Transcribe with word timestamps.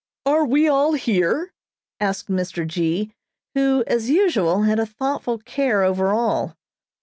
"Are 0.25 0.45
we 0.45 0.67
all 0.67 0.93
here?" 0.93 1.53
asked 1.99 2.27
Mr. 2.27 2.65
G., 2.65 3.13
who, 3.53 3.83
as 3.85 4.09
usual 4.09 4.63
had 4.63 4.79
a 4.79 4.85
thoughtful 4.87 5.37
care 5.37 5.83
over 5.83 6.11
all. 6.11 6.57